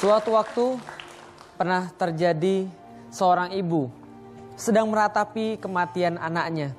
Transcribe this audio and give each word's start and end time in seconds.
Suatu 0.00 0.32
waktu 0.32 0.80
pernah 1.60 1.92
terjadi 1.92 2.64
seorang 3.12 3.52
ibu 3.52 3.92
sedang 4.56 4.88
meratapi 4.88 5.60
kematian 5.60 6.16
anaknya. 6.16 6.72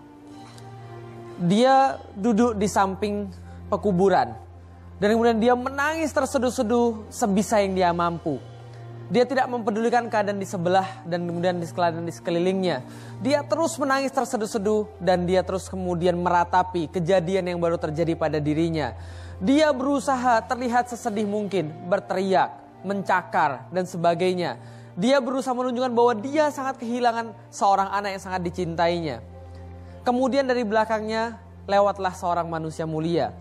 Dia 1.38 2.02
duduk 2.18 2.58
di 2.58 2.66
samping 2.66 3.30
pekuburan 3.70 4.34
dan 4.98 5.08
kemudian 5.14 5.38
dia 5.38 5.54
menangis 5.54 6.10
terseduh-seduh 6.10 7.14
sebisa 7.14 7.62
yang 7.62 7.78
dia 7.78 7.94
mampu. 7.94 8.42
Dia 9.14 9.30
tidak 9.30 9.54
mempedulikan 9.54 10.10
keadaan 10.10 10.42
di 10.42 10.50
sebelah 10.50 11.06
dan 11.06 11.22
kemudian 11.22 11.62
di 11.62 11.70
di 11.70 12.14
sekelilingnya. 12.18 12.82
Dia 13.22 13.46
terus 13.46 13.78
menangis 13.78 14.10
terseduh-seduh 14.18 14.98
dan 14.98 15.30
dia 15.30 15.46
terus 15.46 15.70
kemudian 15.70 16.18
meratapi 16.18 16.90
kejadian 16.90 17.54
yang 17.54 17.62
baru 17.62 17.78
terjadi 17.78 18.18
pada 18.18 18.42
dirinya. 18.42 18.98
Dia 19.38 19.70
berusaha 19.70 20.42
terlihat 20.50 20.90
sesedih 20.90 21.30
mungkin, 21.30 21.70
berteriak, 21.86 22.61
mencakar 22.82 23.70
dan 23.70 23.86
sebagainya. 23.86 24.58
Dia 25.00 25.24
berusaha 25.24 25.56
menunjukkan 25.56 25.94
bahwa 25.96 26.14
dia 26.20 26.52
sangat 26.52 26.78
kehilangan 26.82 27.32
seorang 27.48 27.90
anak 27.90 28.20
yang 28.20 28.24
sangat 28.24 28.42
dicintainya. 28.44 29.24
Kemudian 30.04 30.50
dari 30.50 30.68
belakangnya 30.68 31.40
lewatlah 31.70 32.12
seorang 32.12 32.50
manusia 32.50 32.84
mulia 32.90 33.32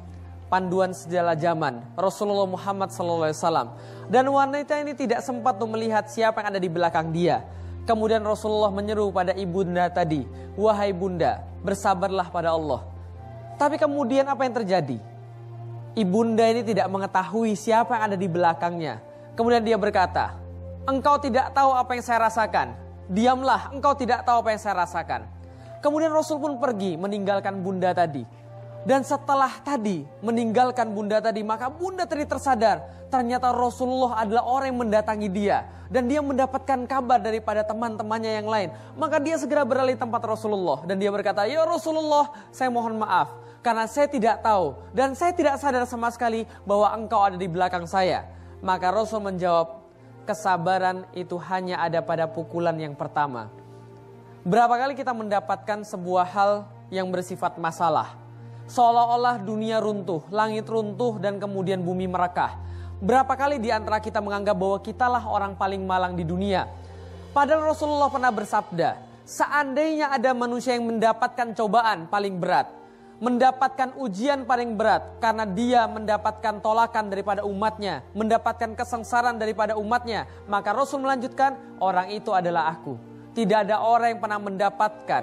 panduan 0.50 0.90
segala 0.90 1.38
zaman 1.38 1.78
Rasulullah 1.95 2.50
Muhammad 2.50 2.90
SAW 2.90 3.30
dan 4.10 4.24
wanita 4.26 4.82
ini 4.82 4.98
tidak 4.98 5.22
sempat 5.22 5.56
untuk 5.62 5.78
melihat 5.78 6.10
siapa 6.10 6.42
yang 6.42 6.59
ada 6.59 6.60
di 6.60 6.66
belakang 6.66 7.14
dia. 7.14 7.46
Kemudian 7.86 8.20
Rasulullah 8.26 8.68
menyeru 8.74 9.09
pada 9.14 9.32
ibunda 9.32 9.88
tadi, 9.88 10.26
wahai 10.59 10.92
bunda, 10.92 11.40
bersabarlah 11.64 12.28
pada 12.28 12.52
Allah. 12.52 12.84
Tapi 13.56 13.80
kemudian 13.80 14.26
apa 14.28 14.45
yang 14.45 14.54
terjadi? 14.62 14.98
Ibunda 15.96 16.45
ini 16.50 16.62
tidak 16.62 16.86
mengetahui 16.86 17.56
siapa 17.56 17.96
yang 17.96 18.04
ada 18.12 18.18
di 18.20 18.28
belakangnya. 18.30 19.00
Kemudian 19.38 19.62
dia 19.62 19.78
berkata, 19.80 20.36
engkau 20.84 21.16
tidak 21.22 21.54
tahu 21.54 21.70
apa 21.72 21.90
yang 21.94 22.04
saya 22.04 22.18
rasakan. 22.26 22.74
Diamlah, 23.10 23.74
engkau 23.74 23.95
tidak 23.95 24.22
tahu 24.22 24.42
apa 24.46 24.50
yang 24.54 24.62
saya 24.62 24.74
rasakan. 24.87 25.26
Kemudian 25.80 26.12
Rasul 26.12 26.37
pun 26.38 26.60
pergi 26.60 26.95
meninggalkan 27.00 27.64
bunda 27.64 27.90
tadi. 27.96 28.22
Dan 28.80 29.04
setelah 29.04 29.60
tadi 29.60 30.09
meninggalkan 30.24 30.88
bunda 30.92 31.20
tadi, 31.20 31.45
maka 31.45 31.68
bunda 31.68 32.09
tadi 32.09 32.24
tersadar 32.24 32.80
ternyata 33.12 33.52
Rasulullah 33.52 34.24
adalah 34.24 34.46
orang 34.46 34.72
yang 34.72 34.80
mendatangi 34.88 35.28
dia 35.28 35.68
dan 35.92 36.06
dia 36.06 36.22
mendapatkan 36.22 36.87
kabar 36.87 37.18
daripada 37.20 37.60
teman-temannya 37.66 38.40
yang 38.40 38.48
lain. 38.48 38.68
Maka 38.96 39.20
dia 39.20 39.37
segera 39.37 39.66
beralih 39.66 39.98
tempat 39.98 40.22
Rasulullah 40.24 40.80
dan 40.87 40.96
dia 40.96 41.12
berkata, 41.12 41.44
"Ya 41.44 41.60
Rasulullah, 41.66 42.32
saya 42.54 42.72
mohon 42.72 42.96
maaf 42.96 43.34
karena 43.60 43.84
saya 43.84 44.09
tidak 44.09 44.40
tahu 44.40 44.72
dan 44.96 45.12
saya 45.12 45.37
tidak 45.37 45.60
sadar 45.60 45.84
sama 45.84 46.09
sekali 46.09 46.48
bahwa 46.65 46.88
engkau 46.96 47.20
ada 47.20 47.37
di 47.37 47.50
belakang 47.50 47.84
saya." 47.84 48.24
Maka 48.60 48.92
Rasul 48.92 49.24
menjawab, 49.24 49.80
"Kesabaran 50.28 51.08
itu 51.16 51.36
hanya 51.48 51.80
ada 51.80 52.04
pada 52.04 52.28
pukulan 52.28 52.76
yang 52.76 52.92
pertama." 52.92 53.48
Berapa 54.44 54.76
kali 54.76 54.96
kita 54.96 55.12
mendapatkan 55.12 55.84
sebuah 55.84 56.24
hal 56.28 56.52
yang 56.88 57.08
bersifat 57.12 57.60
masalah? 57.60 58.20
seolah-olah 58.70 59.42
dunia 59.42 59.82
runtuh, 59.82 60.22
langit 60.30 60.70
runtuh 60.70 61.18
dan 61.18 61.42
kemudian 61.42 61.82
bumi 61.82 62.06
merekah. 62.06 62.54
Berapa 63.02 63.34
kali 63.34 63.58
di 63.58 63.74
antara 63.74 63.98
kita 63.98 64.22
menganggap 64.22 64.54
bahwa 64.54 64.78
kitalah 64.78 65.25
orang 65.26 65.58
paling 65.58 65.82
malang 65.82 66.14
di 66.14 66.22
dunia. 66.22 66.70
Padahal 67.34 67.75
Rasulullah 67.75 68.06
pernah 68.06 68.31
bersabda, 68.31 69.03
seandainya 69.26 70.14
ada 70.14 70.31
manusia 70.31 70.78
yang 70.78 70.86
mendapatkan 70.86 71.50
cobaan 71.58 72.06
paling 72.06 72.38
berat, 72.38 72.70
mendapatkan 73.21 73.94
ujian 74.00 74.49
paling 74.49 74.75
berat 74.81 75.21
karena 75.21 75.44
dia 75.44 75.84
mendapatkan 75.84 76.59
tolakan 76.65 77.12
daripada 77.12 77.44
umatnya, 77.44 78.00
mendapatkan 78.16 78.72
kesengsaraan 78.72 79.37
daripada 79.37 79.77
umatnya, 79.77 80.25
maka 80.49 80.72
Rasul 80.72 81.04
melanjutkan, 81.04 81.54
orang 81.78 82.09
itu 82.10 82.32
adalah 82.32 82.72
aku. 82.72 82.97
Tidak 83.37 83.69
ada 83.69 83.84
orang 83.84 84.16
yang 84.16 84.21
pernah 84.25 84.41
mendapatkan 84.41 85.22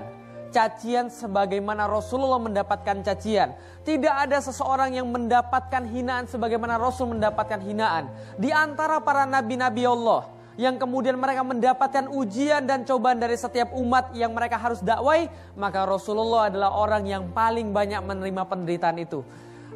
cacian 0.54 1.12
sebagaimana 1.12 1.90
Rasulullah 1.92 2.40
mendapatkan 2.40 3.04
cacian. 3.04 3.52
Tidak 3.84 4.14
ada 4.14 4.40
seseorang 4.40 4.96
yang 4.96 5.10
mendapatkan 5.10 5.84
hinaan 5.84 6.30
sebagaimana 6.30 6.80
Rasul 6.80 7.18
mendapatkan 7.18 7.60
hinaan. 7.60 8.08
Di 8.40 8.54
antara 8.54 9.02
para 9.04 9.28
nabi-nabi 9.28 9.84
Allah 9.84 10.37
yang 10.58 10.82
kemudian 10.82 11.16
mereka 11.16 11.46
mendapatkan 11.46 12.10
ujian 12.10 12.66
dan 12.66 12.82
cobaan 12.82 13.22
dari 13.22 13.38
setiap 13.38 13.72
umat 13.78 14.12
yang 14.18 14.34
mereka 14.34 14.58
harus 14.58 14.82
dakwai, 14.82 15.30
maka 15.54 15.86
Rasulullah 15.86 16.50
adalah 16.50 16.74
orang 16.74 17.06
yang 17.06 17.24
paling 17.30 17.70
banyak 17.70 18.02
menerima 18.02 18.44
penderitaan 18.50 18.98
itu. 18.98 19.22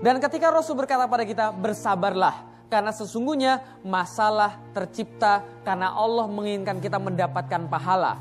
Dan 0.02 0.18
ketika 0.18 0.50
Rasul 0.50 0.82
berkata 0.82 1.06
pada 1.06 1.22
kita, 1.22 1.54
bersabarlah. 1.54 2.50
Karena 2.72 2.90
sesungguhnya 2.90 3.62
masalah 3.86 4.58
tercipta 4.74 5.44
karena 5.62 5.92
Allah 5.94 6.26
menginginkan 6.26 6.82
kita 6.82 6.98
mendapatkan 6.98 7.68
pahala. 7.68 8.18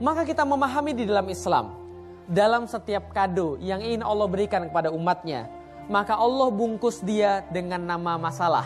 Maka 0.00 0.24
kita 0.24 0.42
memahami 0.42 0.96
di 0.96 1.04
dalam 1.04 1.28
Islam 1.28 1.80
dalam 2.30 2.64
setiap 2.70 3.10
kado 3.10 3.58
yang 3.58 3.82
ingin 3.82 4.06
Allah 4.06 4.30
berikan 4.30 4.70
kepada 4.70 4.94
umatnya, 4.94 5.50
maka 5.90 6.14
Allah 6.14 6.46
bungkus 6.48 7.02
dia 7.02 7.42
dengan 7.50 7.82
nama 7.82 8.14
masalah. 8.14 8.64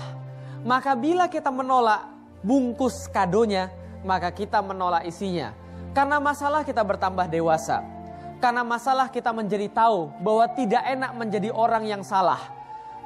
Maka 0.62 0.93
bila 0.93 1.26
kita 1.26 1.49
menolak 1.49 2.13
bungkus 2.44 3.09
kadonya, 3.09 3.72
maka 4.05 4.28
kita 4.28 4.60
menolak 4.60 5.09
isinya. 5.09 5.56
Karena 5.97 6.21
masalah 6.21 6.62
kita 6.62 6.84
bertambah 6.84 7.27
dewasa. 7.32 7.81
Karena 8.38 8.60
masalah 8.60 9.09
kita 9.09 9.32
menjadi 9.32 9.72
tahu 9.72 10.12
bahwa 10.21 10.44
tidak 10.53 10.84
enak 10.84 11.10
menjadi 11.16 11.49
orang 11.49 11.88
yang 11.88 12.05
salah. 12.05 12.38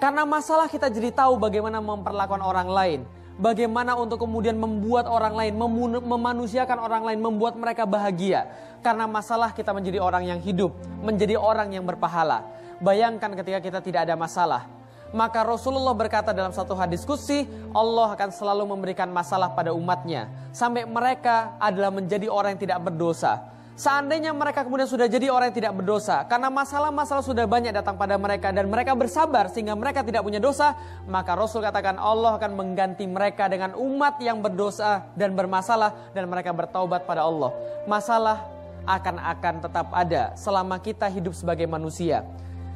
Karena 0.02 0.26
masalah 0.26 0.66
kita 0.66 0.90
jadi 0.90 1.14
tahu 1.14 1.38
bagaimana 1.38 1.78
memperlakukan 1.78 2.42
orang 2.42 2.68
lain 2.68 3.00
bagaimana 3.38 3.94
untuk 3.94 4.26
kemudian 4.26 4.58
membuat 4.58 5.06
orang 5.06 5.32
lain, 5.38 5.54
memanusiakan 6.02 6.78
orang 6.82 7.02
lain, 7.06 7.18
membuat 7.22 7.54
mereka 7.54 7.86
bahagia. 7.86 8.50
Karena 8.82 9.06
masalah 9.06 9.54
kita 9.54 9.70
menjadi 9.70 10.02
orang 10.02 10.26
yang 10.26 10.40
hidup, 10.42 10.74
menjadi 11.00 11.38
orang 11.38 11.72
yang 11.72 11.86
berpahala. 11.86 12.44
Bayangkan 12.82 13.34
ketika 13.38 13.58
kita 13.62 13.78
tidak 13.80 14.00
ada 14.10 14.14
masalah. 14.18 14.66
Maka 15.08 15.40
Rasulullah 15.40 15.96
berkata 15.96 16.36
dalam 16.36 16.52
satu 16.52 16.76
hadis 16.76 17.04
kursi, 17.08 17.48
Allah 17.72 18.12
akan 18.12 18.28
selalu 18.28 18.64
memberikan 18.68 19.08
masalah 19.08 19.52
pada 19.56 19.72
umatnya. 19.72 20.28
Sampai 20.52 20.84
mereka 20.84 21.56
adalah 21.56 21.88
menjadi 21.88 22.28
orang 22.28 22.56
yang 22.56 22.62
tidak 22.68 22.80
berdosa. 22.84 23.40
Seandainya 23.78 24.34
mereka 24.34 24.66
kemudian 24.66 24.90
sudah 24.90 25.06
jadi 25.06 25.30
orang 25.30 25.54
yang 25.54 25.58
tidak 25.62 25.74
berdosa, 25.78 26.26
karena 26.26 26.50
masalah-masalah 26.50 27.22
sudah 27.22 27.46
banyak 27.46 27.70
datang 27.70 27.94
pada 27.94 28.18
mereka 28.18 28.50
dan 28.50 28.66
mereka 28.66 28.90
bersabar 28.98 29.46
sehingga 29.54 29.78
mereka 29.78 30.02
tidak 30.02 30.26
punya 30.26 30.42
dosa, 30.42 30.74
maka 31.06 31.38
Rasul 31.38 31.62
katakan 31.62 31.94
Allah 31.94 32.34
akan 32.42 32.58
mengganti 32.58 33.06
mereka 33.06 33.46
dengan 33.46 33.78
umat 33.78 34.18
yang 34.18 34.42
berdosa 34.42 35.06
dan 35.14 35.30
bermasalah 35.30 36.10
dan 36.10 36.26
mereka 36.26 36.50
bertaubat 36.50 37.06
pada 37.06 37.22
Allah. 37.22 37.54
Masalah 37.86 38.50
akan 38.82 39.14
akan 39.22 39.54
tetap 39.62 39.86
ada 39.94 40.34
selama 40.34 40.82
kita 40.82 41.06
hidup 41.06 41.38
sebagai 41.38 41.70
manusia. 41.70 42.26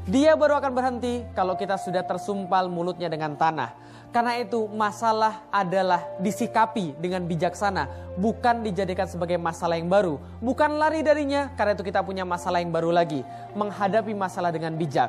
Dia 0.03 0.35
baru 0.35 0.59
akan 0.59 0.73
berhenti 0.75 1.23
kalau 1.31 1.55
kita 1.55 1.79
sudah 1.79 2.03
tersumpal 2.03 2.67
mulutnya 2.67 3.07
dengan 3.07 3.39
tanah. 3.39 3.71
Karena 4.11 4.35
itu 4.43 4.67
masalah 4.69 5.47
adalah 5.49 6.05
disikapi 6.19 6.99
dengan 6.99 7.23
bijaksana, 7.25 7.87
bukan 8.19 8.67
dijadikan 8.67 9.07
sebagai 9.07 9.39
masalah 9.39 9.79
yang 9.79 9.87
baru, 9.89 10.19
bukan 10.43 10.75
lari 10.75 11.07
darinya. 11.07 11.55
Karena 11.55 11.79
itu 11.79 11.87
kita 11.87 12.03
punya 12.03 12.27
masalah 12.27 12.59
yang 12.61 12.75
baru 12.75 12.91
lagi, 12.91 13.23
menghadapi 13.55 14.13
masalah 14.13 14.51
dengan 14.51 14.75
bijak. 14.75 15.09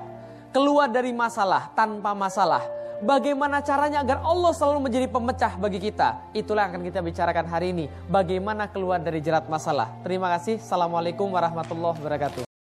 Keluar 0.53 0.87
dari 0.87 1.09
masalah 1.09 1.73
tanpa 1.73 2.13
masalah. 2.13 2.61
Bagaimana 3.01 3.59
caranya 3.65 4.05
agar 4.05 4.21
Allah 4.21 4.53
selalu 4.53 4.87
menjadi 4.87 5.09
pemecah 5.09 5.57
bagi 5.59 5.81
kita? 5.81 6.31
Itulah 6.37 6.69
yang 6.69 6.77
akan 6.77 6.83
kita 6.85 6.99
bicarakan 7.01 7.45
hari 7.49 7.73
ini. 7.73 7.85
Bagaimana 8.07 8.69
keluar 8.69 9.01
dari 9.01 9.19
jerat 9.19 9.49
masalah. 9.49 9.91
Terima 10.05 10.29
kasih. 10.37 10.61
Assalamualaikum 10.61 11.27
warahmatullahi 11.27 11.97
wabarakatuh. 11.97 12.52